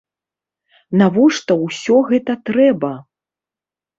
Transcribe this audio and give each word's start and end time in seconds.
Навошта 1.01 1.57
ўсё 1.65 1.95
гэта 2.09 2.37
трэба? 2.51 2.91